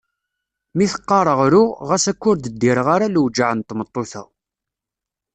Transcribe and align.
Mi 0.77 0.85
t-qqareɣ 0.91 1.39
ruɣ 1.51 1.69
ɣas 1.89 2.05
akka 2.11 2.25
ur 2.31 2.37
d-ddireɣ 2.37 2.87
ara 2.95 3.13
lewjeɛ 3.13 3.51
n 3.53 3.59
tmeṭṭut-a. 3.61 4.23